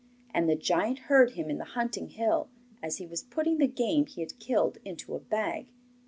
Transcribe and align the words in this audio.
And 0.33 0.49
the 0.49 0.55
giant 0.55 0.97
heard 0.97 1.33
him 1.33 1.51
in 1.51 1.59
the 1.59 1.63
hunting 1.63 2.09
hill, 2.09 2.49
as 2.81 2.97
he 2.97 3.05
was 3.05 3.21
putting 3.21 3.59
the 3.59 3.67
game 3.67 4.07
he 4.07 4.21
had 4.21 4.39
killed 4.39 4.79
into 4.83 5.13
a 5.13 5.19
bag. 5.19 5.67